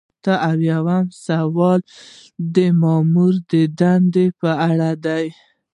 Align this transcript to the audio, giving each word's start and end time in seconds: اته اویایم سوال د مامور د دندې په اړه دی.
اته 0.17 0.33
اویایم 0.51 1.05
سوال 1.25 1.79
د 2.55 2.57
مامور 2.81 3.33
د 3.51 3.53
دندې 3.79 4.25
په 4.39 4.49
اړه 4.69 4.89
دی. 5.05 5.25